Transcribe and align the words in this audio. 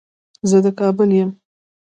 زه 0.49 0.57
د 0.65 0.67
کابل 0.79 1.09
يم 1.19 1.29